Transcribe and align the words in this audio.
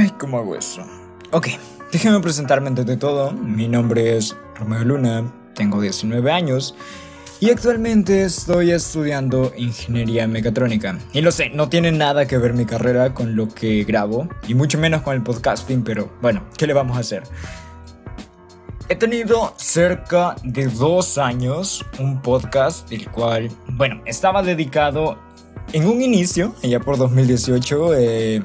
Ay, 0.00 0.10
¿cómo 0.16 0.38
hago 0.38 0.56
eso? 0.56 0.80
Ok, 1.30 1.48
déjenme 1.92 2.20
presentarme 2.20 2.68
antes 2.68 2.86
de 2.86 2.96
todo. 2.96 3.32
Mi 3.32 3.68
nombre 3.68 4.16
es 4.16 4.34
Romeo 4.58 4.82
Luna, 4.82 5.30
tengo 5.54 5.78
19 5.78 6.32
años 6.32 6.74
y 7.38 7.50
actualmente 7.50 8.22
estoy 8.22 8.70
estudiando 8.70 9.52
ingeniería 9.58 10.26
mecatrónica. 10.26 10.98
Y 11.12 11.20
lo 11.20 11.30
sé, 11.30 11.50
no 11.50 11.68
tiene 11.68 11.92
nada 11.92 12.26
que 12.26 12.38
ver 12.38 12.54
mi 12.54 12.64
carrera 12.64 13.12
con 13.12 13.36
lo 13.36 13.50
que 13.50 13.84
grabo 13.84 14.26
y 14.48 14.54
mucho 14.54 14.78
menos 14.78 15.02
con 15.02 15.16
el 15.16 15.22
podcasting, 15.22 15.84
pero 15.84 16.10
bueno, 16.22 16.44
¿qué 16.56 16.66
le 16.66 16.72
vamos 16.72 16.96
a 16.96 17.00
hacer? 17.00 17.24
He 18.88 18.96
tenido 18.96 19.52
cerca 19.58 20.34
de 20.42 20.68
dos 20.68 21.18
años 21.18 21.84
un 21.98 22.22
podcast, 22.22 22.90
el 22.90 23.06
cual, 23.10 23.50
bueno, 23.68 24.00
estaba 24.06 24.42
dedicado 24.42 25.18
en 25.74 25.86
un 25.86 26.00
inicio, 26.00 26.54
allá 26.64 26.80
por 26.80 26.96
2018, 26.96 27.94
eh, 27.96 28.42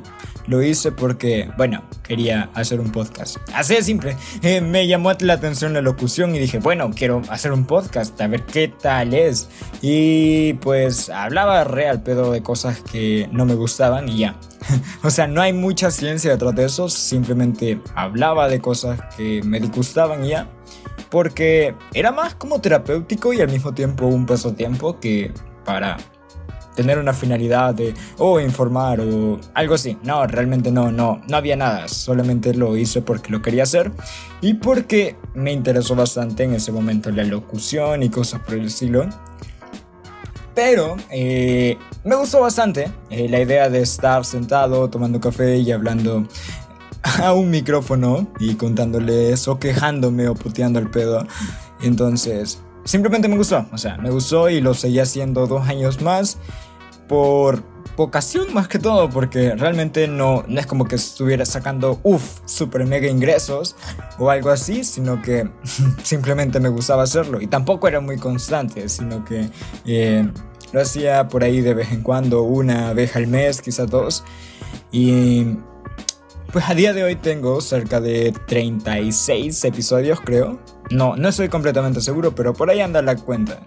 lo 0.48 0.62
hice 0.62 0.92
porque, 0.92 1.50
bueno, 1.58 1.84
quería 2.04 2.50
hacer 2.54 2.80
un 2.80 2.92
podcast. 2.92 3.38
Así 3.54 3.76
de 3.76 3.84
simple. 3.84 4.18
Eh, 4.42 4.62
me 4.62 4.88
llamó 4.88 5.12
la 5.20 5.34
atención 5.34 5.74
la 5.74 5.82
locución 5.82 6.36
y 6.36 6.40
dije, 6.40 6.60
bueno, 6.60 6.92
quiero 6.96 7.22
hacer 7.30 7.52
un 7.52 7.66
podcast, 7.66 8.20
a 8.22 8.28
ver 8.28 8.44
qué 8.44 8.68
tal 8.68 9.14
es. 9.14 9.50
Y 9.82 10.54
pues 10.56 11.10
hablaba 11.10 11.64
real 11.64 12.04
pedo 12.04 12.32
de 12.32 12.42
cosas 12.44 12.82
que 12.82 13.30
no 13.32 13.46
me 13.46 13.56
gustaban 13.56 14.10
y 14.10 14.20
ya. 14.20 14.36
o 15.04 15.10
sea, 15.10 15.28
no 15.28 15.42
hay 15.42 15.54
mucha 15.54 15.92
ciencia 15.92 16.32
detrás 16.32 16.56
de 16.56 16.66
eso, 16.66 16.90
simplemente 16.90 17.80
hablaba 17.96 18.48
de 18.48 18.60
cosas 18.60 19.00
que 19.16 19.42
me 19.44 19.60
disgustaban 19.60 20.26
y 20.26 20.30
ya. 20.30 20.50
Porque 21.10 21.76
era 21.94 22.12
más 22.12 22.36
como 22.36 22.60
terapéutico 22.60 23.34
y 23.34 23.42
al 23.42 23.50
mismo 23.50 23.74
tiempo 23.74 24.08
un 24.08 24.26
pasatiempo 24.26 25.00
que 25.00 25.32
para 25.64 25.98
tener 26.76 27.00
una 27.00 27.14
finalidad 27.14 27.74
de, 27.74 27.94
o 28.18 28.40
informar 28.40 29.00
o 29.02 29.40
algo 29.54 29.76
así. 29.76 29.98
No, 30.04 30.26
realmente 30.28 30.72
no, 30.72 30.92
no, 30.92 31.22
no 31.28 31.38
había 31.38 31.56
nada. 31.56 31.88
Solamente 31.88 32.54
lo 32.54 32.78
hice 32.78 33.02
porque 33.02 33.32
lo 33.32 33.42
quería 33.42 33.64
hacer 33.64 33.92
y 34.42 34.56
porque 34.56 35.16
me 35.34 35.52
interesó 35.52 35.96
bastante 35.96 36.44
en 36.44 36.54
ese 36.54 36.72
momento 36.72 37.12
la 37.12 37.24
locución 37.24 38.04
y 38.04 38.10
cosas 38.10 38.42
por 38.42 38.56
el 38.56 38.66
estilo. 38.66 39.08
Pero 40.54 40.96
eh, 41.12 41.78
me 42.06 42.16
gustó 42.16 42.40
bastante 42.40 42.90
eh, 43.10 43.28
la 43.28 43.42
idea 43.42 43.70
de 43.70 43.82
estar 43.82 44.24
sentado 44.24 44.90
tomando 44.90 45.20
café 45.20 45.58
y 45.58 45.72
hablando 45.72 46.26
a 47.22 47.34
un 47.34 47.50
micrófono 47.50 48.28
y 48.40 48.56
contándoles 48.56 49.48
o 49.48 49.60
quejándome 49.60 50.28
o 50.28 50.36
puteando 50.36 50.80
el 50.80 50.90
pedo. 50.90 51.28
Entonces, 51.82 52.60
simplemente 52.86 53.28
me 53.28 53.38
gustó. 53.38 53.66
O 53.74 53.78
sea, 53.78 53.98
me 53.98 54.10
gustó 54.10 54.50
y 54.50 54.62
lo 54.62 54.74
seguí 54.74 55.00
haciendo 55.00 55.46
dos 55.46 55.68
años 55.68 56.02
más 56.02 56.38
por 57.08 57.64
ocasión 57.98 58.54
más 58.54 58.68
que 58.68 58.80
todo, 58.80 59.10
porque 59.10 59.56
realmente 59.56 60.08
no, 60.08 60.44
no 60.48 60.60
es 60.60 60.66
como 60.66 60.86
que 60.86 60.96
estuviera 60.96 61.46
sacando, 61.46 62.00
uff, 62.04 62.40
super 62.46 62.86
mega 62.86 63.08
ingresos 63.08 63.76
o 64.18 64.30
algo 64.30 64.50
así, 64.50 64.84
sino 64.84 65.22
que 65.22 65.50
simplemente 66.04 66.60
me 66.60 66.70
gustaba 66.70 67.04
hacerlo. 67.04 67.42
Y 67.42 67.48
tampoco 67.48 67.88
era 67.88 68.00
muy 68.00 68.18
constante, 68.18 68.90
sino 68.90 69.24
que 69.24 69.50
eh, 69.86 70.30
lo 70.72 70.82
hacía 70.82 71.28
por 71.28 71.44
ahí 71.44 71.62
de 71.62 71.74
vez 71.74 71.92
en 71.92 72.02
cuando, 72.02 72.44
una 72.44 72.94
vez 72.94 73.16
al 73.16 73.28
mes, 73.28 73.62
quizás 73.62 73.90
dos. 73.90 74.24
Y 74.92 75.58
pues 76.56 76.70
a 76.70 76.74
día 76.74 76.94
de 76.94 77.04
hoy 77.04 77.18
tengo 77.18 77.60
cerca 77.60 78.00
de 78.00 78.34
36 78.48 79.66
episodios, 79.66 80.22
creo. 80.22 80.58
No, 80.90 81.18
no 81.18 81.28
estoy 81.28 81.50
completamente 81.50 82.00
seguro, 82.00 82.34
pero 82.34 82.54
por 82.54 82.70
ahí 82.70 82.80
anda 82.80 83.02
la 83.02 83.18
cuenta. 83.18 83.60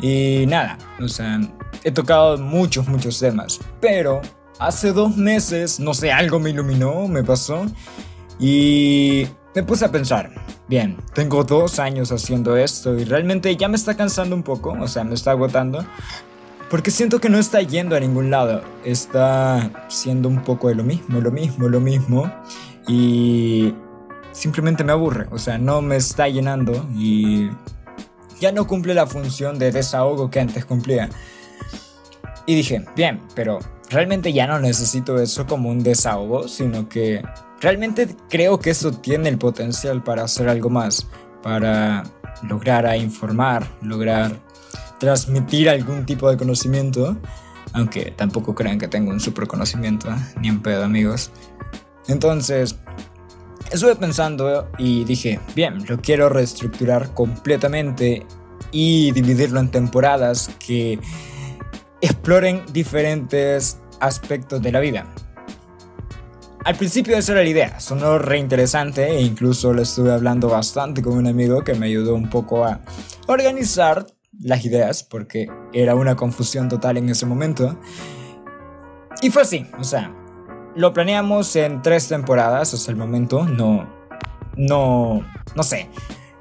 Y 0.00 0.44
nada, 0.46 0.78
o 1.00 1.08
sea, 1.08 1.40
he 1.82 1.90
tocado 1.90 2.38
muchos, 2.38 2.86
muchos 2.86 3.18
temas. 3.18 3.58
Pero 3.80 4.20
hace 4.60 4.92
dos 4.92 5.16
meses, 5.16 5.80
no 5.80 5.92
sé, 5.92 6.12
algo 6.12 6.38
me 6.38 6.50
iluminó, 6.50 7.08
me 7.08 7.24
pasó. 7.24 7.66
Y 8.38 9.26
me 9.52 9.64
puse 9.64 9.86
a 9.86 9.90
pensar, 9.90 10.30
bien, 10.68 10.98
tengo 11.12 11.42
dos 11.42 11.80
años 11.80 12.12
haciendo 12.12 12.56
esto 12.56 12.96
y 12.96 13.06
realmente 13.06 13.56
ya 13.56 13.66
me 13.66 13.74
está 13.74 13.96
cansando 13.96 14.36
un 14.36 14.44
poco, 14.44 14.76
o 14.80 14.86
sea, 14.86 15.02
me 15.02 15.16
está 15.16 15.32
agotando. 15.32 15.84
Porque 16.70 16.92
siento 16.92 17.20
que 17.20 17.28
no 17.28 17.38
está 17.38 17.60
yendo 17.62 17.96
a 17.96 18.00
ningún 18.00 18.30
lado. 18.30 18.62
Está 18.84 19.88
siendo 19.88 20.28
un 20.28 20.44
poco 20.44 20.68
de 20.68 20.76
lo 20.76 20.84
mismo, 20.84 21.20
lo 21.20 21.32
mismo, 21.32 21.68
lo 21.68 21.80
mismo. 21.80 22.32
Y 22.86 23.74
simplemente 24.30 24.84
me 24.84 24.92
aburre. 24.92 25.26
O 25.32 25.38
sea, 25.38 25.58
no 25.58 25.82
me 25.82 25.96
está 25.96 26.28
llenando 26.28 26.88
y 26.96 27.50
ya 28.40 28.52
no 28.52 28.68
cumple 28.68 28.94
la 28.94 29.08
función 29.08 29.58
de 29.58 29.72
desahogo 29.72 30.30
que 30.30 30.38
antes 30.38 30.64
cumplía. 30.64 31.10
Y 32.46 32.54
dije, 32.54 32.84
bien, 32.94 33.20
pero 33.34 33.58
realmente 33.90 34.32
ya 34.32 34.46
no 34.46 34.60
necesito 34.60 35.20
eso 35.20 35.46
como 35.46 35.70
un 35.70 35.82
desahogo, 35.82 36.46
sino 36.46 36.88
que 36.88 37.22
realmente 37.60 38.08
creo 38.28 38.60
que 38.60 38.70
eso 38.70 38.92
tiene 38.92 39.28
el 39.28 39.38
potencial 39.38 40.02
para 40.02 40.22
hacer 40.22 40.48
algo 40.48 40.70
más, 40.70 41.06
para 41.42 42.04
lograr 42.42 42.86
a 42.86 42.96
informar, 42.96 43.66
lograr 43.82 44.32
transmitir 45.00 45.68
algún 45.68 46.06
tipo 46.06 46.30
de 46.30 46.36
conocimiento, 46.36 47.16
aunque 47.72 48.12
tampoco 48.12 48.54
crean 48.54 48.78
que 48.78 48.86
tengo 48.86 49.10
un 49.10 49.18
super 49.18 49.48
conocimiento, 49.48 50.08
ni 50.40 50.48
en 50.48 50.62
pedo 50.62 50.84
amigos. 50.84 51.32
Entonces, 52.06 52.76
estuve 53.72 53.96
pensando 53.96 54.70
y 54.78 55.04
dije, 55.04 55.40
bien, 55.56 55.84
lo 55.88 55.98
quiero 56.00 56.28
reestructurar 56.28 57.12
completamente 57.14 58.26
y 58.70 59.10
dividirlo 59.12 59.58
en 59.58 59.70
temporadas 59.70 60.50
que 60.64 61.00
exploren 62.00 62.62
diferentes 62.72 63.80
aspectos 64.00 64.62
de 64.62 64.72
la 64.72 64.80
vida. 64.80 65.06
Al 66.64 66.76
principio 66.76 67.16
esa 67.16 67.32
era 67.32 67.42
la 67.42 67.48
idea, 67.48 67.80
sonó 67.80 68.18
re 68.18 68.38
interesante 68.38 69.08
e 69.08 69.22
incluso 69.22 69.72
lo 69.72 69.80
estuve 69.80 70.12
hablando 70.12 70.48
bastante 70.48 71.00
con 71.00 71.16
un 71.16 71.26
amigo 71.26 71.64
que 71.64 71.72
me 71.72 71.86
ayudó 71.86 72.14
un 72.14 72.28
poco 72.28 72.66
a 72.66 72.82
organizar 73.28 74.06
las 74.38 74.64
ideas 74.64 75.02
porque 75.02 75.48
era 75.72 75.94
una 75.94 76.16
confusión 76.16 76.68
total 76.68 76.96
en 76.96 77.08
ese 77.08 77.26
momento. 77.26 77.78
Y 79.22 79.30
fue 79.30 79.42
así, 79.42 79.66
o 79.78 79.84
sea, 79.84 80.14
lo 80.74 80.92
planeamos 80.92 81.54
en 81.56 81.82
tres 81.82 82.08
temporadas 82.08 82.72
hasta 82.74 82.90
el 82.90 82.96
momento, 82.96 83.44
no, 83.44 83.88
no, 84.56 85.24
no 85.54 85.62
sé. 85.62 85.88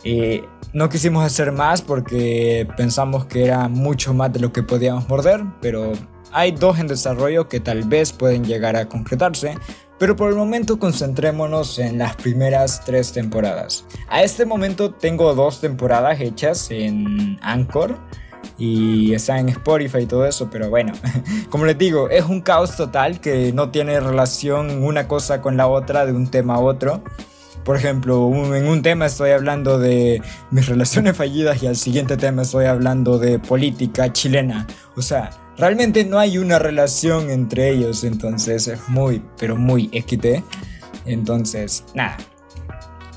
Eh, 0.04 0.44
no 0.72 0.88
quisimos 0.88 1.26
hacer 1.26 1.52
más 1.52 1.82
porque 1.82 2.68
pensamos 2.78 3.26
que 3.26 3.44
era 3.44 3.68
mucho 3.68 4.14
más 4.14 4.32
de 4.32 4.40
lo 4.40 4.54
que 4.54 4.64
podíamos 4.64 5.10
morder, 5.10 5.44
pero 5.62 5.94
hay 6.32 6.52
dos 6.52 6.80
en 6.80 6.88
desarrollo 6.88 7.50
que 7.50 7.60
tal 7.60 7.84
vez 7.84 8.14
pueden 8.14 8.46
llegar 8.46 8.76
a 8.76 8.88
concretarse, 8.88 9.58
pero 10.00 10.16
por 10.16 10.30
el 10.30 10.36
momento 10.36 10.80
concentrémonos 10.80 11.78
en 11.78 11.98
las 11.98 12.16
primeras 12.16 12.84
tres 12.86 13.12
temporadas. 13.12 13.86
A 14.08 14.24
este 14.24 14.46
momento 14.46 14.92
tengo 14.92 15.36
dos 15.36 15.60
temporadas 15.60 16.20
hechas 16.22 16.72
en 16.72 17.38
Anchor 17.42 17.98
y 18.58 19.14
están 19.14 19.40
en 19.40 19.50
Spotify 19.50 20.00
y 20.00 20.06
todo 20.06 20.26
eso, 20.26 20.50
pero 20.50 20.70
bueno, 20.70 20.94
como 21.50 21.66
les 21.66 21.78
digo, 21.78 22.10
es 22.10 22.26
un 22.26 22.42
caos 22.42 22.76
total 22.76 23.20
que 23.20 23.52
no 23.54 23.70
tiene 23.70 24.00
relación 24.00 24.84
una 24.84 25.08
cosa 25.08 25.42
con 25.42 25.58
la 25.58 25.68
otra 25.68 26.06
de 26.06 26.14
un 26.14 26.31
tema 26.31 26.56
a 26.56 26.60
otro. 26.60 27.04
Por 27.66 27.76
ejemplo, 27.76 28.31
en 28.56 28.68
un 28.68 28.81
tema 28.81 29.06
estoy 29.06 29.31
hablando 29.31 29.80
de 29.80 30.22
mis 30.50 30.66
relaciones 30.70 31.16
fallidas 31.16 31.62
y 31.62 31.68
al 31.68 31.76
siguiente 31.76 32.16
tema 32.16 32.44
estoy 32.44 32.66
hablando 32.66 33.20
de 33.20 33.38
política 33.38 34.12
chilena. 34.14 34.66
O 34.96 35.02
sea, 35.02 35.30
realmente 35.59 36.06
no 36.06 36.18
hay 36.18 36.38
una 36.38 36.58
relación 36.58 37.30
entre 37.30 37.70
ellos, 37.70 38.03
entonces 38.03 38.68
es 38.68 38.88
muy, 38.88 39.22
pero 39.38 39.58
muy 39.58 39.90
XT. 39.94 40.44
Entonces, 41.06 41.84
nada. 41.94 42.18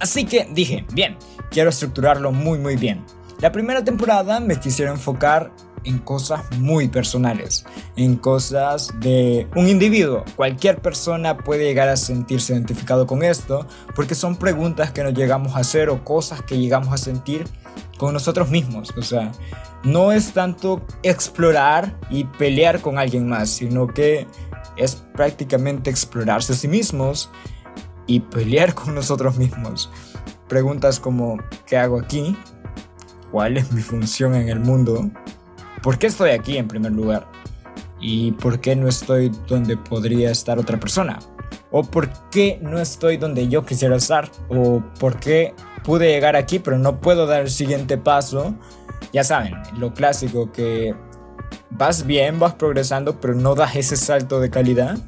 Así 0.00 0.24
que 0.24 0.48
dije, 0.52 0.84
bien, 0.92 1.16
quiero 1.50 1.70
estructurarlo 1.70 2.32
muy, 2.32 2.58
muy 2.58 2.76
bien. 2.76 3.04
La 3.40 3.52
primera 3.52 3.84
temporada 3.84 4.40
me 4.40 4.58
quisiera 4.58 4.90
enfocar 4.90 5.52
en 5.84 5.98
cosas 5.98 6.44
muy 6.58 6.88
personales, 6.88 7.64
en 7.96 8.16
cosas 8.16 8.92
de 9.00 9.48
un 9.56 9.68
individuo. 9.68 10.24
Cualquier 10.36 10.80
persona 10.80 11.38
puede 11.38 11.64
llegar 11.64 11.88
a 11.88 11.96
sentirse 11.96 12.52
identificado 12.52 13.06
con 13.06 13.22
esto 13.22 13.66
porque 13.94 14.14
son 14.14 14.36
preguntas 14.36 14.92
que 14.92 15.02
nos 15.02 15.14
llegamos 15.14 15.56
a 15.56 15.60
hacer 15.60 15.90
o 15.90 16.04
cosas 16.04 16.42
que 16.42 16.58
llegamos 16.58 16.92
a 16.92 16.98
sentir 16.98 17.44
con 18.02 18.14
nosotros 18.14 18.50
mismos. 18.50 18.92
O 18.96 19.02
sea, 19.02 19.30
no 19.84 20.10
es 20.10 20.32
tanto 20.32 20.84
explorar 21.04 21.96
y 22.10 22.24
pelear 22.24 22.80
con 22.80 22.98
alguien 22.98 23.28
más, 23.28 23.48
sino 23.48 23.86
que 23.86 24.26
es 24.76 24.96
prácticamente 25.14 25.88
explorarse 25.88 26.52
a 26.52 26.56
sí 26.56 26.66
mismos 26.66 27.30
y 28.08 28.18
pelear 28.18 28.74
con 28.80 28.96
nosotros 28.96 29.36
mismos. 29.36 29.88
Preguntas 30.48 30.98
como, 30.98 31.38
¿qué 31.64 31.76
hago 31.76 32.00
aquí? 32.00 32.36
¿Cuál 33.30 33.56
es 33.56 33.70
mi 33.70 33.82
función 33.82 34.34
en 34.34 34.48
el 34.48 34.58
mundo? 34.58 35.08
¿Por 35.80 35.96
qué 35.96 36.08
estoy 36.08 36.30
aquí 36.30 36.56
en 36.56 36.66
primer 36.66 36.90
lugar? 36.90 37.28
¿Y 38.00 38.32
por 38.32 38.60
qué 38.60 38.74
no 38.74 38.88
estoy 38.88 39.30
donde 39.46 39.76
podría 39.76 40.32
estar 40.32 40.58
otra 40.58 40.80
persona? 40.80 41.20
¿O 41.70 41.84
por 41.84 42.08
qué 42.30 42.58
no 42.62 42.80
estoy 42.80 43.16
donde 43.16 43.46
yo 43.46 43.64
quisiera 43.64 43.94
estar? 43.94 44.28
¿O 44.48 44.82
por 44.98 45.20
qué 45.20 45.54
pude 45.84 46.08
llegar 46.08 46.36
aquí 46.36 46.58
pero 46.58 46.78
no 46.78 47.00
puedo 47.00 47.26
dar 47.26 47.42
el 47.42 47.50
siguiente 47.50 47.98
paso? 47.98 48.54
Ya 49.12 49.24
saben, 49.24 49.54
lo 49.76 49.92
clásico 49.94 50.52
que 50.52 50.94
vas 51.70 52.06
bien, 52.06 52.38
vas 52.38 52.54
progresando, 52.54 53.20
pero 53.20 53.34
no 53.34 53.54
das 53.54 53.76
ese 53.76 53.96
salto 53.96 54.40
de 54.40 54.50
calidad. 54.50 54.98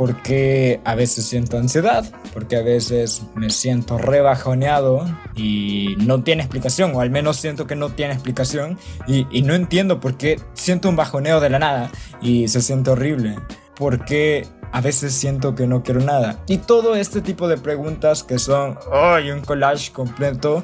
porque 0.00 0.80
a 0.86 0.94
veces 0.94 1.26
siento 1.26 1.58
ansiedad, 1.58 2.10
porque 2.32 2.56
a 2.56 2.62
veces 2.62 3.22
me 3.34 3.50
siento 3.50 3.98
rebajoneado 3.98 5.04
y 5.36 5.94
no 5.98 6.22
tiene 6.22 6.42
explicación, 6.42 6.94
o 6.94 7.02
al 7.02 7.10
menos 7.10 7.36
siento 7.36 7.66
que 7.66 7.76
no 7.76 7.90
tiene 7.90 8.14
explicación 8.14 8.78
y, 9.06 9.26
y 9.30 9.42
no 9.42 9.52
entiendo 9.52 10.00
por 10.00 10.16
qué 10.16 10.40
siento 10.54 10.88
un 10.88 10.96
bajoneo 10.96 11.38
de 11.38 11.50
la 11.50 11.58
nada 11.58 11.90
y 12.22 12.48
se 12.48 12.62
siente 12.62 12.88
horrible. 12.88 13.36
Porque 13.76 14.46
a 14.72 14.80
veces 14.80 15.14
siento 15.14 15.54
que 15.54 15.66
no 15.66 15.82
quiero 15.82 16.00
nada. 16.00 16.42
Y 16.46 16.58
todo 16.58 16.94
este 16.94 17.20
tipo 17.20 17.48
de 17.48 17.56
preguntas 17.56 18.22
que 18.22 18.38
son, 18.38 18.78
¡ay! 18.92 19.30
un 19.30 19.40
collage 19.40 19.92
completo 19.92 20.62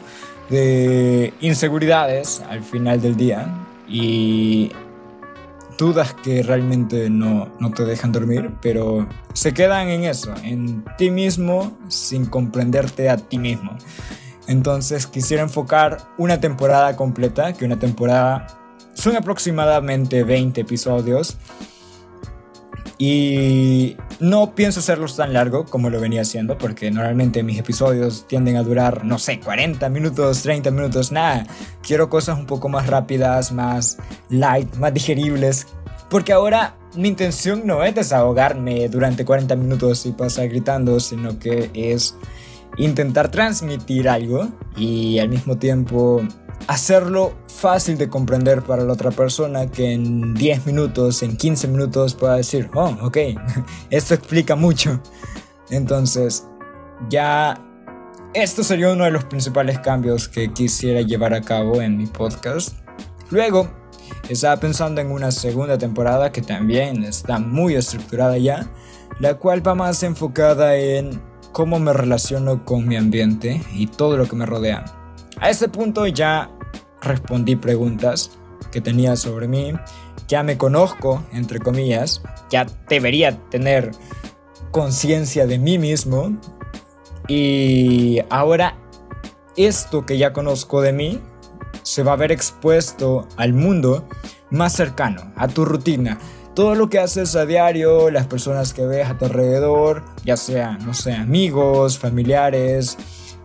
de 0.51 1.33
inseguridades 1.41 2.43
al 2.49 2.63
final 2.63 3.01
del 3.01 3.17
día. 3.17 3.53
Y 3.89 4.73
dudas 5.79 6.15
que 6.15 6.43
realmente 6.43 7.11
no, 7.11 7.53
no 7.61 7.71
te 7.71 7.85
dejan 7.85 8.13
dormir, 8.13 8.53
pero 8.63 9.09
se 9.33 9.53
quedan 9.53 9.89
en 9.89 10.05
eso, 10.05 10.35
en 10.43 10.85
ti 10.97 11.11
mismo 11.11 11.77
sin 11.89 12.27
comprenderte 12.27 13.11
a 13.11 13.17
ti 13.17 13.39
mismo. 13.39 13.77
Entonces 14.47 15.07
quisiera 15.07 15.43
enfocar 15.43 16.09
una 16.19 16.41
temporada 16.41 16.97
completa, 16.97 17.53
que 17.53 17.65
una 17.65 17.79
temporada 17.79 18.47
son 18.95 19.17
aproximadamente 19.17 20.25
20 20.25 20.61
episodios. 20.61 21.37
Y 22.99 23.97
no 24.21 24.55
pienso 24.55 24.81
hacerlos 24.81 25.17
tan 25.17 25.35
largo 25.35 25.67
como 25.67 25.91
lo 25.91 26.01
venía 26.01 26.23
haciendo, 26.23 26.57
porque 26.57 26.91
normalmente 26.91 27.43
mis 27.43 27.59
episodios 27.59 28.27
tienden 28.27 28.57
a 28.57 28.63
durar, 28.63 29.05
no 29.05 29.19
sé, 29.19 29.39
40 29.41 29.89
minutos, 29.91 30.43
30 30.43 30.71
minutos, 30.71 31.13
nada. 31.13 31.47
Quiero 31.83 32.09
cosas 32.09 32.39
un 32.39 32.47
poco 32.47 32.69
más 32.69 32.87
rápidas, 32.87 33.53
más 33.53 33.99
light, 34.31 34.75
más 34.77 34.95
digeribles. 34.95 35.67
Porque 36.09 36.33
ahora 36.33 36.77
mi 36.95 37.09
intención 37.09 37.67
no 37.67 37.85
es 37.85 37.95
desahogarme 37.95 38.89
durante 38.89 39.25
40 39.25 39.55
minutos 39.57 40.07
y 40.07 40.13
pasar 40.13 40.49
gritando, 40.49 40.99
sino 41.01 41.39
que 41.39 41.71
es 41.75 42.15
intentar 42.79 43.31
transmitir 43.31 44.09
algo 44.09 44.49
y 44.77 45.19
al 45.19 45.29
mismo 45.29 45.59
tiempo 45.59 46.23
hacerlo 46.67 47.35
fácil 47.49 47.97
de 47.97 48.09
comprender 48.09 48.63
para 48.63 48.85
la 48.85 48.93
otra 48.93 49.11
persona 49.11 49.71
que 49.71 49.93
en 49.93 50.35
10 50.35 50.67
minutos, 50.67 51.23
en 51.23 51.37
15 51.37 51.69
minutos 51.69 52.15
pueda 52.15 52.37
decir, 52.37 52.71
oh, 52.75 52.97
ok, 53.03 53.19
esto 53.91 54.15
explica 54.15 54.57
mucho. 54.57 55.01
Entonces, 55.71 56.45
ya 57.09 57.63
esto 58.35 58.63
sería 58.63 58.93
uno 58.93 59.05
de 59.05 59.11
los 59.11 59.25
principales 59.25 59.79
cambios 59.79 60.29
que 60.29 60.53
quisiera 60.53 61.01
llevar 61.01 61.35
a 61.35 61.41
cabo 61.41 61.81
en 61.81 61.97
mi 61.97 62.07
podcast. 62.07 62.75
Luego, 63.31 63.69
estaba 64.29 64.57
pensando 64.59 65.01
en 65.01 65.11
una 65.11 65.31
segunda 65.31 65.79
temporada 65.79 66.31
que 66.31 66.43
también 66.43 67.05
está 67.05 67.39
muy 67.39 67.75
estructurada 67.75 68.37
ya, 68.39 68.71
la 69.21 69.35
cual 69.35 69.67
va 69.67 69.75
más 69.75 70.03
enfocada 70.03 70.77
en 70.77 71.21
cómo 71.53 71.79
me 71.79 71.93
relaciono 71.93 72.65
con 72.65 72.87
mi 72.87 72.97
ambiente 72.97 73.63
y 73.73 73.87
todo 73.87 74.17
lo 74.17 74.29
que 74.29 74.37
me 74.37 74.47
rodea. 74.47 74.96
A 75.41 75.51
este 75.51 75.69
punto 75.69 76.07
ya 76.07 76.51
respondí 77.03 77.57
preguntas 77.57 78.31
que 78.73 78.81
tenía 78.81 79.17
sobre 79.17 79.49
mí, 79.49 79.73
ya 80.29 80.43
me 80.43 80.57
conozco, 80.57 81.25
entre 81.33 81.61
comillas, 81.61 82.23
ya 82.51 82.67
debería 82.89 83.39
tener 83.51 83.93
conciencia 84.71 85.47
de 85.47 85.59
mí 85.59 85.79
mismo. 85.79 86.37
Y 87.29 88.21
ahora 88.31 88.77
esto 89.57 90.05
que 90.07 90.19
ya 90.19 90.33
conozco 90.33 90.81
de 90.81 90.93
mí 90.93 91.21
se 91.83 92.03
va 92.03 92.13
a 92.13 92.17
ver 92.17 92.33
expuesto 92.33 93.29
al 93.37 93.53
mundo 93.53 94.09
más 94.51 94.73
cercano, 94.73 95.33
a 95.37 95.49
tu 95.49 95.65
rutina. 95.65 96.19
Todo 96.55 96.75
lo 96.75 96.89
que 96.89 96.99
haces 96.99 97.37
a 97.37 97.45
diario, 97.45 98.11
las 98.11 98.27
personas 98.27 98.73
que 98.73 98.87
ves 98.87 99.09
a 99.09 99.19
tu 99.19 99.27
alrededor, 99.27 100.03
ya 100.25 100.37
sean, 100.37 100.85
no 100.87 100.95
sé, 100.95 101.13
amigos, 101.13 101.99
familiares, 101.99 102.97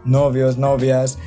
novios, 0.03 0.57
novias, 0.57 1.18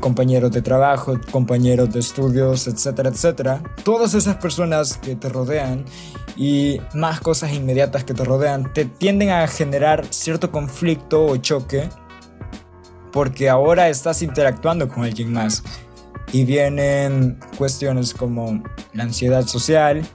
compañeros 0.00 0.52
de 0.52 0.62
trabajo, 0.62 1.18
compañeros 1.30 1.92
de 1.92 2.00
estudios, 2.00 2.66
etcétera, 2.66 3.10
etcétera. 3.10 3.62
Todas 3.84 4.14
esas 4.14 4.36
personas 4.36 4.96
que 4.98 5.16
te 5.16 5.28
rodean 5.28 5.84
y 6.36 6.80
más 6.94 7.20
cosas 7.20 7.52
inmediatas 7.52 8.04
que 8.04 8.14
te 8.14 8.24
rodean 8.24 8.72
te 8.72 8.84
tienden 8.84 9.30
a 9.30 9.46
generar 9.46 10.06
cierto 10.10 10.50
conflicto 10.50 11.26
o 11.26 11.36
choque 11.36 11.88
porque 13.12 13.48
ahora 13.48 13.88
estás 13.88 14.22
interactuando 14.22 14.88
con 14.88 15.04
alguien 15.04 15.32
más. 15.32 15.62
Y 16.32 16.44
vienen 16.44 17.40
cuestiones 17.58 18.14
como 18.14 18.62
la 18.92 19.02
ansiedad 19.02 19.46
social, 19.46 20.06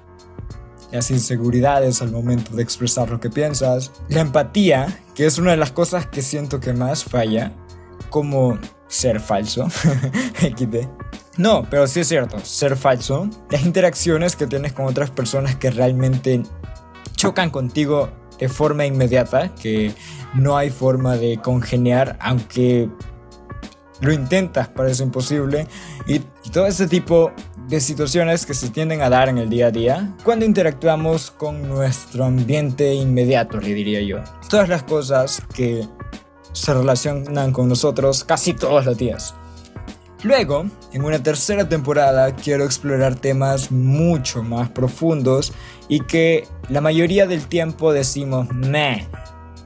las 0.91 1.11
inseguridades 1.11 2.01
al 2.01 2.11
momento 2.11 2.55
de 2.55 2.63
expresar 2.63 3.09
lo 3.09 3.19
que 3.19 3.29
piensas, 3.29 3.91
la 4.07 4.21
empatía, 4.21 4.97
que 5.13 5.25
es 5.25 5.37
una 5.37 5.51
de 5.51 5.57
las 5.57 5.71
cosas 5.71 6.05
que 6.05 6.21
siento 6.21 6.61
que 6.61 6.71
más 6.71 7.03
falla, 7.03 7.51
como 8.09 8.57
ser 8.87 9.19
falso. 9.19 9.67
No, 11.37 11.67
pero 11.69 11.85
sí 11.85 11.99
es 11.99 12.07
cierto, 12.07 12.39
ser 12.39 12.77
falso. 12.77 13.29
Las 13.49 13.65
interacciones 13.65 14.37
que 14.37 14.47
tienes 14.47 14.71
con 14.71 14.85
otras 14.85 15.09
personas 15.09 15.57
que 15.57 15.69
realmente 15.69 16.43
chocan 17.17 17.49
contigo 17.49 18.09
de 18.39 18.47
forma 18.47 18.85
inmediata, 18.85 19.53
que 19.53 19.93
no 20.33 20.55
hay 20.55 20.69
forma 20.69 21.17
de 21.17 21.37
congeniar, 21.41 22.17
aunque 22.21 22.89
lo 24.01 24.13
intentas, 24.13 24.67
parece 24.67 25.03
imposible. 25.03 25.67
Y, 26.07 26.21
todo 26.51 26.67
ese 26.67 26.87
tipo 26.87 27.31
de 27.67 27.81
situaciones 27.81 28.45
que 28.45 28.53
se 28.53 28.69
tienden 28.69 29.01
a 29.01 29.09
dar 29.09 29.27
en 29.27 29.39
el 29.39 29.49
día 29.49 29.67
a 29.67 29.71
día 29.71 30.13
cuando 30.23 30.45
interactuamos 30.45 31.31
con 31.31 31.67
nuestro 31.67 32.23
ambiente 32.23 32.93
inmediato, 32.93 33.59
le 33.59 33.73
diría 33.73 34.01
yo. 34.01 34.19
Todas 34.49 34.69
las 34.69 34.83
cosas 34.83 35.41
que 35.53 35.87
se 36.55 36.73
relacionan 36.73 37.51
con 37.51 37.67
nosotros 37.67 38.23
casi 38.23 38.53
todos 38.53 38.85
los 38.85 38.97
días. 38.97 39.35
Luego, 40.23 40.65
en 40.93 41.03
una 41.03 41.21
tercera 41.21 41.69
temporada, 41.69 42.33
quiero 42.35 42.63
explorar 42.63 43.15
temas 43.15 43.71
mucho 43.71 44.41
más 44.41 44.69
profundos 44.69 45.53
y 45.87 45.99
que 45.99 46.47
la 46.69 46.81
mayoría 46.81 47.27
del 47.27 47.45
tiempo 47.47 47.93
decimos, 47.93 48.49
meh, 48.51 49.05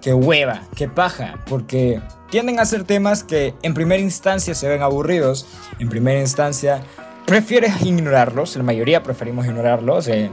que 0.01 0.13
hueva, 0.13 0.63
que 0.75 0.89
paja, 0.89 1.39
porque 1.47 2.01
tienden 2.30 2.59
a 2.59 2.65
ser 2.65 2.83
temas 2.83 3.24
que 3.24 3.53
en 3.62 3.74
primera 3.74 4.01
instancia 4.01 4.56
se 4.56 4.68
ven 4.68 4.81
aburridos, 4.81 5.45
en 5.77 5.88
primera 5.88 6.19
instancia 6.19 6.81
prefieres 7.25 7.81
ignorarlos, 7.81 8.56
la 8.56 8.63
mayoría 8.63 9.03
preferimos 9.03 9.45
ignorarlos, 9.45 10.07
eh, 10.07 10.30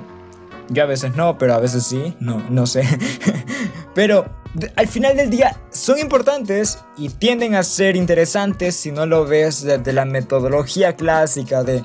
yo 0.70 0.82
a 0.82 0.86
veces 0.86 1.14
no, 1.14 1.38
pero 1.38 1.54
a 1.54 1.60
veces 1.60 1.84
sí, 1.84 2.16
no, 2.18 2.42
no 2.50 2.66
sé. 2.66 2.82
pero 3.94 4.24
al 4.74 4.88
final 4.88 5.16
del 5.16 5.30
día 5.30 5.56
son 5.86 6.00
importantes 6.00 6.80
y 6.96 7.10
tienden 7.10 7.54
a 7.54 7.62
ser 7.62 7.94
interesantes 7.94 8.74
si 8.74 8.90
no 8.90 9.06
lo 9.06 9.24
ves 9.24 9.62
desde 9.62 9.92
la 9.92 10.04
metodología 10.04 10.96
clásica 10.96 11.62
de 11.62 11.84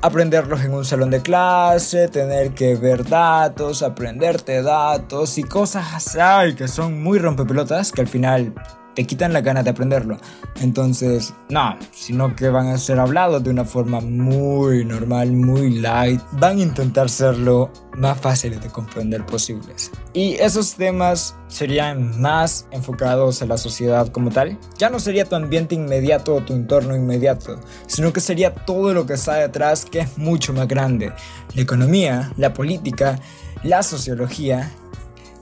aprenderlos 0.00 0.60
en 0.60 0.74
un 0.74 0.84
salón 0.84 1.10
de 1.10 1.20
clase, 1.20 2.06
tener 2.06 2.52
que 2.52 2.76
ver 2.76 3.04
datos, 3.04 3.82
aprenderte 3.82 4.62
datos 4.62 5.38
y 5.38 5.42
cosas 5.42 5.88
así 5.92 6.54
que 6.54 6.68
son 6.68 7.02
muy 7.02 7.18
rompepelotas 7.18 7.90
que 7.90 8.02
al 8.02 8.06
final 8.06 8.54
te 8.98 9.04
quitan 9.06 9.32
la 9.32 9.42
gana 9.42 9.62
de 9.62 9.70
aprenderlo. 9.70 10.18
Entonces, 10.60 11.32
no, 11.50 11.78
sino 11.92 12.34
que 12.34 12.48
van 12.48 12.66
a 12.66 12.78
ser 12.78 12.98
hablados 12.98 13.44
de 13.44 13.50
una 13.50 13.64
forma 13.64 14.00
muy 14.00 14.84
normal, 14.84 15.30
muy 15.30 15.78
light. 15.78 16.20
Van 16.32 16.58
a 16.58 16.62
intentar 16.62 17.08
serlo 17.08 17.70
más 17.96 18.18
fáciles 18.18 18.60
de 18.60 18.70
comprender 18.70 19.24
posibles. 19.24 19.92
Y 20.14 20.32
esos 20.40 20.74
temas 20.74 21.36
serían 21.46 22.20
más 22.20 22.66
enfocados 22.72 23.40
a 23.40 23.46
la 23.46 23.56
sociedad 23.56 24.08
como 24.08 24.30
tal. 24.30 24.58
Ya 24.78 24.90
no 24.90 24.98
sería 24.98 25.24
tu 25.24 25.36
ambiente 25.36 25.76
inmediato 25.76 26.34
o 26.34 26.40
tu 26.40 26.52
entorno 26.52 26.96
inmediato, 26.96 27.60
sino 27.86 28.12
que 28.12 28.18
sería 28.18 28.52
todo 28.52 28.92
lo 28.94 29.06
que 29.06 29.14
está 29.14 29.34
detrás 29.34 29.84
que 29.84 30.00
es 30.00 30.18
mucho 30.18 30.52
más 30.52 30.66
grande. 30.66 31.12
La 31.54 31.62
economía, 31.62 32.32
la 32.36 32.52
política, 32.52 33.20
la 33.62 33.84
sociología. 33.84 34.72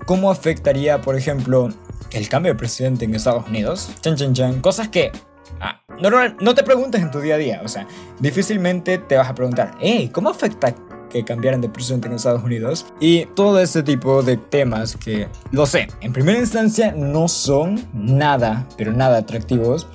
¿Cómo 0.04 0.30
afectaría, 0.30 1.00
por 1.00 1.16
ejemplo, 1.16 1.70
el 2.12 2.28
cambio 2.28 2.52
de 2.52 2.58
presidente 2.58 3.04
en 3.04 3.14
Estados 3.14 3.46
Unidos, 3.46 3.90
chan 4.00 4.16
chan 4.16 4.34
chan, 4.34 4.60
cosas 4.60 4.88
que 4.88 5.12
ah, 5.60 5.82
no, 6.00 6.10
no, 6.40 6.54
te 6.54 6.62
preguntes 6.62 7.00
en 7.00 7.10
tu 7.10 7.20
día 7.20 7.36
a 7.36 7.38
día, 7.38 7.60
o 7.64 7.68
sea, 7.68 7.86
difícilmente 8.20 8.98
te 8.98 9.16
vas 9.16 9.28
a 9.28 9.34
preguntar, 9.34 9.76
hey, 9.80 10.10
¿cómo 10.12 10.30
afecta 10.30 10.74
que 11.10 11.24
cambiaran 11.24 11.60
de 11.60 11.68
presidente 11.68 12.08
en 12.08 12.14
Estados 12.14 12.42
Unidos? 12.42 12.86
Y 13.00 13.26
todo 13.26 13.60
ese 13.60 13.82
tipo 13.82 14.22
de 14.22 14.36
temas 14.36 14.96
que, 14.96 15.28
lo 15.52 15.66
sé, 15.66 15.88
en 16.00 16.12
primera 16.12 16.38
instancia 16.38 16.92
no 16.92 17.28
son 17.28 17.86
nada, 17.92 18.66
pero 18.76 18.92
nada 18.92 19.18
atractivos, 19.18 19.86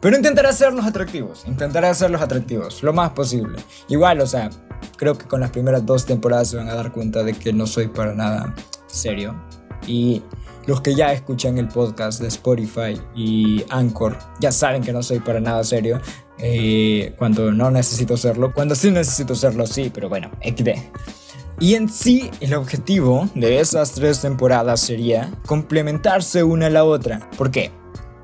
pero 0.00 0.16
intentaré 0.16 0.48
hacerlos 0.48 0.84
atractivos, 0.84 1.44
intentaré 1.46 1.88
hacerlos 1.88 2.22
atractivos, 2.22 2.82
lo 2.82 2.92
más 2.92 3.10
posible. 3.10 3.58
Igual, 3.88 4.20
o 4.20 4.26
sea, 4.26 4.50
creo 4.96 5.16
que 5.16 5.26
con 5.26 5.40
las 5.40 5.50
primeras 5.50 5.84
dos 5.86 6.06
temporadas 6.06 6.48
se 6.48 6.56
van 6.56 6.68
a 6.68 6.74
dar 6.74 6.92
cuenta 6.92 7.22
de 7.22 7.34
que 7.34 7.52
no 7.52 7.66
soy 7.66 7.88
para 7.88 8.14
nada 8.14 8.54
serio. 8.86 9.40
Y 9.86 10.22
los 10.66 10.80
que 10.80 10.94
ya 10.94 11.12
escuchan 11.12 11.58
el 11.58 11.68
podcast 11.68 12.20
de 12.20 12.28
Spotify 12.28 13.00
y 13.14 13.64
Anchor 13.70 14.18
ya 14.40 14.52
saben 14.52 14.82
que 14.82 14.92
no 14.92 15.02
soy 15.02 15.20
para 15.20 15.40
nada 15.40 15.64
serio. 15.64 16.00
Eh, 16.38 17.14
cuando 17.18 17.52
no 17.52 17.70
necesito 17.70 18.16
serlo. 18.16 18.52
Cuando 18.52 18.74
sí 18.74 18.90
necesito 18.90 19.34
serlo, 19.34 19.66
sí, 19.66 19.92
pero 19.94 20.08
bueno, 20.08 20.30
XD. 20.42 20.70
Y 21.60 21.74
en 21.74 21.88
sí, 21.88 22.30
el 22.40 22.54
objetivo 22.54 23.28
de 23.36 23.60
esas 23.60 23.92
tres 23.92 24.20
temporadas 24.20 24.80
sería 24.80 25.32
complementarse 25.46 26.42
una 26.42 26.66
a 26.66 26.70
la 26.70 26.84
otra. 26.84 27.30
¿Por 27.38 27.52
qué? 27.52 27.70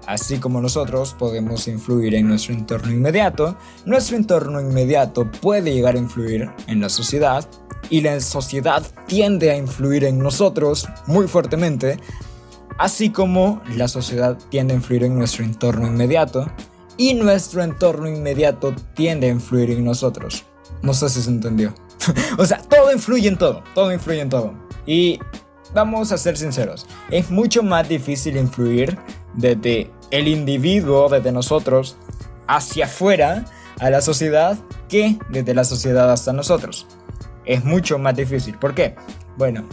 Así 0.09 0.39
como 0.39 0.61
nosotros 0.61 1.15
podemos 1.17 1.69
influir 1.69 2.15
en 2.15 2.27
nuestro 2.27 2.55
entorno 2.55 2.91
inmediato, 2.91 3.57
nuestro 3.85 4.17
entorno 4.17 4.61
inmediato 4.61 5.31
puede 5.31 5.73
llegar 5.73 5.95
a 5.95 5.99
influir 5.99 6.51
en 6.67 6.81
la 6.81 6.89
sociedad 6.89 7.49
y 7.91 8.01
la 8.01 8.19
sociedad 8.21 8.83
tiende 9.07 9.51
a 9.51 9.57
influir 9.57 10.05
en 10.05 10.19
nosotros 10.19 10.89
muy 11.07 11.29
fuertemente, 11.29 11.99
así 12.79 13.11
como 13.11 13.61
la 13.77 13.89
sociedad 13.89 14.39
tiende 14.49 14.73
a 14.73 14.77
influir 14.77 15.05
en 15.05 15.19
nuestro 15.19 15.45
entorno 15.45 15.87
inmediato 15.87 16.47
y 16.97 17.15
nuestro 17.15 17.63
entorno 17.63 18.09
inmediato 18.09 18.75
tiende 18.95 19.29
a 19.29 19.31
influir 19.31 19.71
en 19.71 19.85
nosotros. 19.85 20.45
No 20.83 20.95
sé 20.95 21.09
si 21.09 21.23
se 21.23 21.31
entendió. 21.31 21.75
o 22.39 22.47
sea, 22.47 22.59
todo 22.59 22.93
influye 22.93 23.29
en 23.29 23.37
todo, 23.37 23.63
todo 23.75 23.93
influye 23.93 24.21
en 24.21 24.29
todo. 24.29 24.55
Y 24.87 25.19
vamos 25.75 26.13
a 26.13 26.19
ser 26.19 26.37
sinceros, 26.37 26.87
es 27.11 27.31
mucho 27.31 27.63
más 27.63 27.89
difícil 27.89 28.37
influir 28.37 28.97
desde 29.35 29.91
el 30.11 30.29
individuo, 30.29 31.09
desde 31.09 31.31
nosotros, 31.33 31.97
hacia 32.47 32.87
afuera, 32.87 33.45
a 33.79 33.91
la 33.91 34.01
sociedad, 34.01 34.57
que 34.89 35.19
desde 35.29 35.55
la 35.55 35.65
sociedad 35.65 36.11
hasta 36.11 36.33
nosotros. 36.33 36.87
Es 37.45 37.65
mucho 37.65 37.99
más 37.99 38.17
difícil. 38.17 38.57
¿Por 38.59 38.75
qué? 38.75 38.95
Bueno, 39.37 39.65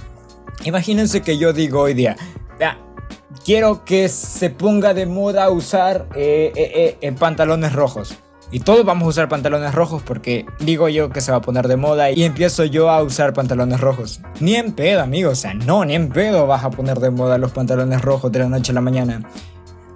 imagínense 0.63 1.21
que 1.21 1.37
yo 1.37 1.53
digo 1.53 1.81
hoy 1.81 1.93
día, 1.93 2.15
quiero 3.45 3.85
que 3.85 4.09
se 4.09 4.49
ponga 4.49 4.93
de 4.93 5.05
moda 5.05 5.49
usar 5.49 6.07
eh, 6.15 6.51
eh, 6.55 6.97
eh, 6.99 7.11
pantalones 7.13 7.73
rojos. 7.73 8.17
Y 8.51 8.59
todos 8.59 8.85
vamos 8.85 9.05
a 9.05 9.09
usar 9.09 9.29
pantalones 9.29 9.73
rojos 9.73 10.01
porque 10.03 10.45
digo 10.59 10.87
yo 10.89 11.09
que 11.09 11.21
se 11.21 11.31
va 11.31 11.37
a 11.37 11.41
poner 11.41 11.67
de 11.67 11.77
moda 11.77 12.11
y 12.11 12.23
empiezo 12.23 12.63
yo 12.63 12.89
a 12.89 13.01
usar 13.01 13.33
pantalones 13.33 13.79
rojos. 13.79 14.21
Ni 14.39 14.55
en 14.55 14.73
pedo, 14.73 15.01
amigo, 15.01 15.31
o 15.31 15.35
sea, 15.35 15.53
no, 15.53 15.83
ni 15.85 15.95
en 15.95 16.09
pedo 16.09 16.47
vas 16.47 16.63
a 16.63 16.69
poner 16.69 16.99
de 16.99 17.11
moda 17.11 17.37
los 17.37 17.51
pantalones 17.51 18.01
rojos 18.01 18.31
de 18.31 18.39
la 18.39 18.49
noche 18.49 18.71
a 18.71 18.75
la 18.75 18.81
mañana. 18.81 19.21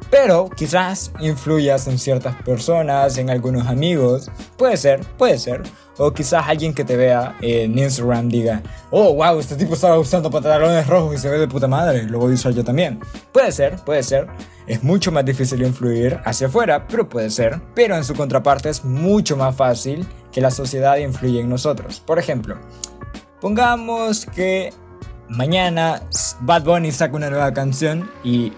Pero 0.10 0.50
quizás 0.50 1.12
influyas 1.20 1.88
en 1.88 2.00
ciertas 2.00 2.36
personas, 2.42 3.18
en 3.18 3.30
algunos 3.30 3.68
amigos. 3.68 4.32
Puede 4.58 4.78
ser, 4.78 5.02
puede 5.18 5.38
ser. 5.38 5.62
O 5.98 6.14
quizás 6.14 6.46
alguien 6.48 6.74
que 6.74 6.86
te 6.86 6.96
vea 6.96 7.36
en 7.42 7.78
Instagram 7.78 8.30
diga, 8.30 8.64
oh, 8.90 9.14
wow, 9.14 9.38
este 9.38 9.56
tipo 9.56 9.74
estaba 9.74 10.00
usando 10.00 10.32
pantalones 10.32 10.88
rojos 10.88 11.16
y 11.16 11.18
se 11.18 11.30
ve 11.30 11.38
de 11.38 11.48
puta 11.48 11.68
madre, 11.68 12.04
lo 12.04 12.20
voy 12.20 12.32
a 12.32 12.36
usar 12.36 12.54
yo 12.54 12.64
también. 12.64 13.00
Puede 13.34 13.52
ser, 13.52 13.76
puede 13.84 14.02
ser. 14.02 14.28
Es 14.66 14.82
mucho 14.82 15.12
más 15.12 15.26
difícil 15.26 15.62
influir 15.62 16.20
hacia 16.24 16.48
afuera, 16.48 16.88
pero 16.88 17.10
puede 17.10 17.30
ser. 17.30 17.60
Pero 17.76 17.98
en 17.98 18.06
su 18.06 18.16
contraparte 18.16 18.70
es 18.70 18.86
mucho 18.86 19.36
más 19.36 19.56
fácil 19.56 20.08
que 20.32 20.42
la 20.42 20.52
sociedad 20.52 20.98
influya 20.98 21.42
en 21.42 21.50
nosotros. 21.50 22.00
Por 22.00 22.18
ejemplo, 22.18 22.58
pongamos 23.42 24.26
que 24.26 24.72
mañana 25.30 26.02
Bad 26.42 26.64
Bunny 26.64 26.92
saca 26.92 27.16
una 27.16 27.30
nueva 27.30 27.54
canción 27.54 28.10
y, 28.24 28.52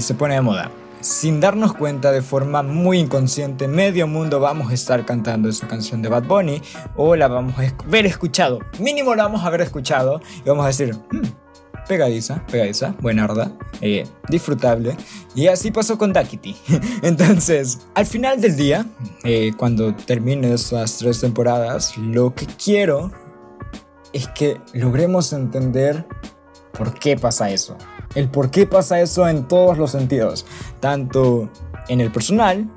se 0.00 0.14
pone 0.14 0.34
de 0.34 0.40
moda. 0.40 0.70
Sin 1.00 1.40
darnos 1.40 1.74
cuenta 1.74 2.10
de 2.10 2.22
forma 2.22 2.62
muy 2.62 2.98
inconsciente, 2.98 3.68
medio 3.68 4.06
mundo 4.08 4.40
vamos 4.40 4.70
a 4.70 4.74
estar 4.74 5.04
cantando 5.04 5.48
esa 5.48 5.68
canción 5.68 6.02
de 6.02 6.08
Bad 6.08 6.24
Bunny 6.24 6.60
o 6.96 7.14
la 7.14 7.28
vamos 7.28 7.54
a 7.58 7.72
haber 7.86 8.06
escuchado. 8.06 8.58
Mínimo 8.80 9.14
la 9.14 9.24
vamos 9.24 9.42
a 9.44 9.46
haber 9.46 9.60
escuchado 9.60 10.20
y 10.44 10.48
vamos 10.48 10.64
a 10.64 10.68
decir, 10.68 10.94
hmm, 10.94 11.22
pegadiza, 11.86 12.44
pegadiza, 12.46 12.94
buenarda, 13.00 13.52
eh, 13.80 14.06
disfrutable. 14.28 14.96
Y 15.36 15.46
así 15.46 15.70
pasó 15.70 15.96
con 15.96 16.12
Dakity. 16.12 16.56
Entonces, 17.02 17.86
al 17.94 18.06
final 18.06 18.40
del 18.40 18.56
día, 18.56 18.84
eh, 19.22 19.52
cuando 19.56 19.94
termine 19.94 20.52
esas 20.52 20.98
tres 20.98 21.20
temporadas, 21.20 21.96
lo 21.96 22.34
que 22.34 22.46
quiero 22.46 23.12
es 24.12 24.28
que 24.28 24.60
logremos 24.72 25.32
entender 25.32 26.06
por 26.72 26.94
qué 26.98 27.16
pasa 27.16 27.50
eso. 27.50 27.76
El 28.14 28.28
por 28.30 28.50
qué 28.50 28.66
pasa 28.66 29.00
eso 29.00 29.28
en 29.28 29.46
todos 29.48 29.78
los 29.78 29.90
sentidos, 29.90 30.46
tanto 30.80 31.50
en 31.88 32.00
el 32.00 32.10
personal 32.10 32.70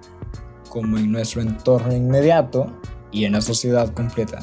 como 0.70 0.98
en 0.98 1.12
nuestro 1.12 1.42
entorno 1.42 1.94
inmediato 1.94 2.68
y 3.12 3.26
en 3.26 3.34
la 3.34 3.42
sociedad 3.42 3.94
completa. 3.94 4.40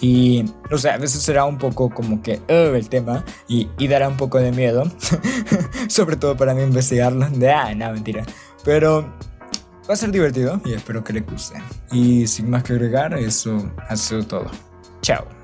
Y, 0.00 0.44
o 0.70 0.78
sea, 0.78 0.94
a 0.94 0.98
veces 0.98 1.22
será 1.22 1.44
un 1.44 1.58
poco 1.58 1.88
como 1.88 2.22
que 2.22 2.40
el 2.48 2.88
tema 2.88 3.24
y, 3.46 3.68
dará 3.86 4.08
un 4.08 4.16
poco 4.16 4.38
de 4.38 4.50
miedo, 4.50 4.90
sobre 5.88 6.16
todo 6.16 6.36
para 6.36 6.54
mí 6.54 6.62
investigarlo. 6.62 7.28
De, 7.30 7.52
ah, 7.52 7.72
no, 7.74 7.92
mentira. 7.92 8.24
Pero 8.64 9.02
va 9.88 9.94
a 9.94 9.96
ser 9.96 10.10
divertido 10.10 10.60
y 10.64 10.72
espero 10.72 11.04
que 11.04 11.12
le 11.12 11.20
guste. 11.20 11.62
Y 11.92 12.26
sin 12.26 12.50
más 12.50 12.64
que 12.64 12.72
agregar, 12.72 13.14
eso 13.14 13.70
ha 13.88 13.96
sido 13.96 14.26
todo. 14.26 14.50
Chao. 15.02 15.41